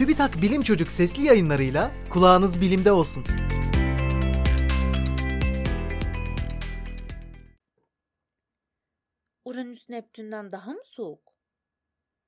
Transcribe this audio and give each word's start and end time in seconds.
TÜBİTAK 0.00 0.42
Bilim 0.42 0.62
Çocuk 0.62 0.90
sesli 0.90 1.22
yayınlarıyla 1.22 1.90
kulağınız 2.10 2.60
bilimde 2.60 2.92
olsun. 2.92 3.24
Uranüs 9.44 9.88
Neptün'den 9.88 10.52
daha 10.52 10.72
mı 10.72 10.80
soğuk? 10.84 11.34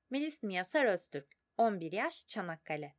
Melis 0.09 0.43
Miyasar 0.43 0.85
Öztürk, 0.85 1.27
11 1.57 1.91
yaş, 1.91 2.27
Çanakkale. 2.27 2.95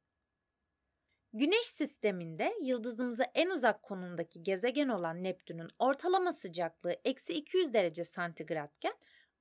Güneş 1.33 1.67
sisteminde 1.67 2.55
yıldızımıza 2.63 3.25
en 3.35 3.51
uzak 3.51 3.83
konumdaki 3.83 4.43
gezegen 4.43 4.89
olan 4.89 5.23
Neptün'ün 5.23 5.69
ortalama 5.79 6.33
sıcaklığı 6.33 6.97
eksi 7.05 7.33
200 7.33 7.73
derece 7.73 8.05
santigratken 8.05 8.95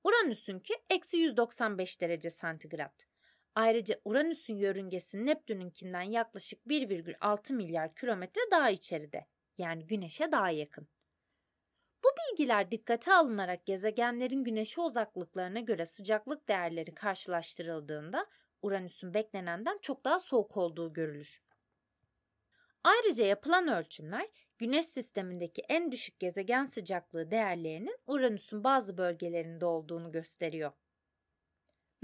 Uranüs'ünki 0.04 0.74
eksi 0.90 1.16
195 1.16 2.00
derece 2.00 2.30
santigrat. 2.30 3.13
Ayrıca 3.54 4.00
Uranüs'ün 4.04 4.56
yörüngesi 4.56 5.26
Neptün'ünkinden 5.26 6.02
yaklaşık 6.02 6.66
1,6 6.66 7.52
milyar 7.52 7.94
kilometre 7.94 8.40
daha 8.50 8.70
içeride. 8.70 9.26
Yani 9.58 9.86
Güneş'e 9.86 10.32
daha 10.32 10.50
yakın. 10.50 10.88
Bu 12.04 12.08
bilgiler 12.18 12.70
dikkate 12.70 13.12
alınarak 13.12 13.66
gezegenlerin 13.66 14.44
güneşe 14.44 14.80
uzaklıklarına 14.80 15.60
göre 15.60 15.86
sıcaklık 15.86 16.48
değerleri 16.48 16.94
karşılaştırıldığında 16.94 18.26
Uranüs'ün 18.62 19.14
beklenenden 19.14 19.78
çok 19.82 20.04
daha 20.04 20.18
soğuk 20.18 20.56
olduğu 20.56 20.92
görülür. 20.92 21.42
Ayrıca 22.84 23.24
yapılan 23.24 23.68
ölçümler 23.68 24.28
Güneş 24.58 24.86
sistemindeki 24.86 25.62
en 25.68 25.92
düşük 25.92 26.18
gezegen 26.18 26.64
sıcaklığı 26.64 27.30
değerlerinin 27.30 27.98
Uranüs'ün 28.06 28.64
bazı 28.64 28.98
bölgelerinde 28.98 29.66
olduğunu 29.66 30.12
gösteriyor. 30.12 30.72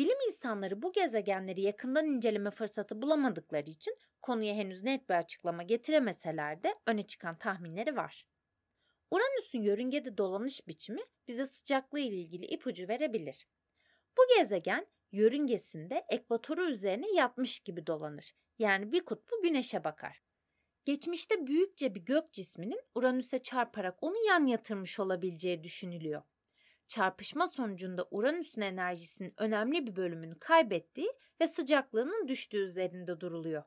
Bilim 0.01 0.19
insanları 0.27 0.83
bu 0.83 0.93
gezegenleri 0.93 1.61
yakından 1.61 2.07
inceleme 2.07 2.51
fırsatı 2.51 3.03
bulamadıkları 3.03 3.71
için 3.71 3.97
konuya 4.23 4.55
henüz 4.55 4.83
net 4.83 5.09
bir 5.09 5.15
açıklama 5.15 5.63
getiremeseler 5.63 6.63
de 6.63 6.75
öne 6.87 7.03
çıkan 7.03 7.39
tahminleri 7.39 7.97
var. 7.97 8.27
Uranüs'ün 9.11 9.63
yörüngede 9.63 10.19
dolanış 10.19 10.69
biçimi 10.69 11.01
bize 11.29 11.47
sıcaklığı 11.47 12.01
ile 12.01 12.17
ilgili 12.17 12.47
ipucu 12.47 12.89
verebilir. 12.89 13.47
Bu 14.19 14.23
gezegen 14.39 14.87
yörüngesinde 15.13 16.05
ekvatoru 16.09 16.65
üzerine 16.65 17.13
yatmış 17.15 17.61
gibi 17.61 17.87
dolanır. 17.87 18.33
Yani 18.59 18.93
bir 18.93 19.05
kutbu 19.05 19.43
güneşe 19.43 19.85
bakar. 19.85 20.23
Geçmişte 20.85 21.47
büyükçe 21.47 21.95
bir 21.95 22.01
gök 22.01 22.33
cisminin 22.33 22.83
Uranüs'e 22.95 23.43
çarparak 23.43 23.99
onu 24.01 24.17
yan 24.29 24.47
yatırmış 24.47 25.01
olabileceği 25.01 25.65
düşünülüyor. 25.65 26.23
Çarpışma 26.91 27.49
sonucunda 27.49 28.07
Uranüs'ün 28.11 28.63
enerjisinin 28.63 29.35
önemli 29.37 29.87
bir 29.87 29.97
bölümünü 29.97 30.39
kaybettiği 30.39 31.13
ve 31.41 31.47
sıcaklığının 31.47 32.29
düştüğü 32.29 32.65
üzerinde 32.65 33.21
duruluyor. 33.21 33.63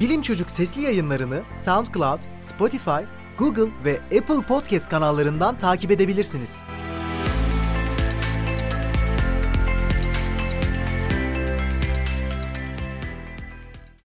Bilim 0.00 0.22
Çocuk 0.22 0.50
sesli 0.50 0.82
yayınlarını 0.82 1.42
SoundCloud, 1.54 2.20
Spotify, 2.38 2.90
Google 3.38 3.70
ve 3.84 4.00
Apple 4.00 4.46
Podcast 4.48 4.88
kanallarından 4.88 5.58
takip 5.58 5.90
edebilirsiniz. 5.90 6.62